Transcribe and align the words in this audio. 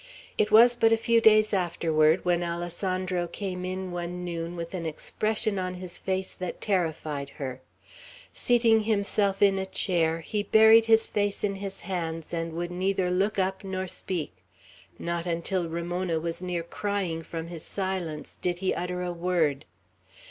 It 0.35 0.49
was 0.49 0.73
but 0.75 0.91
a 0.91 0.97
few 0.97 1.21
days 1.21 1.53
afterward, 1.53 2.25
when 2.25 2.41
Alessandro 2.41 3.27
came 3.27 3.63
in 3.63 3.91
one 3.91 4.25
noon 4.25 4.55
with 4.55 4.73
an 4.73 4.83
expression 4.87 5.59
on 5.59 5.75
his 5.75 5.99
face 5.99 6.31
that 6.33 6.59
terrified 6.59 7.29
her; 7.37 7.61
seating 8.33 8.79
himself 8.79 9.43
in 9.43 9.59
a 9.59 9.65
chair, 9.67 10.21
he 10.21 10.41
buried 10.41 10.87
his 10.87 11.07
face 11.11 11.43
in 11.43 11.57
his 11.57 11.81
hands, 11.81 12.33
and 12.33 12.53
would 12.53 12.71
neither 12.71 13.11
look 13.11 13.37
up 13.37 13.63
nor 13.63 13.85
speak; 13.85 14.37
not 14.97 15.27
until 15.27 15.69
Ramona 15.69 16.19
was 16.19 16.41
near 16.41 16.63
crying 16.63 17.21
from 17.21 17.45
his 17.49 17.61
silence, 17.61 18.39
did 18.41 18.57
he 18.57 18.73
utter 18.73 19.03
a 19.03 19.13
word. 19.13 19.65